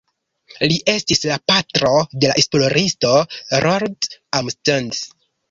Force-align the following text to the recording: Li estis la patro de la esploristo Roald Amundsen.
Li 0.69 0.77
estis 0.93 1.19
la 1.31 1.37
patro 1.51 1.91
de 2.23 2.31
la 2.31 2.39
esploristo 2.45 3.13
Roald 3.67 4.11
Amundsen. 4.41 4.93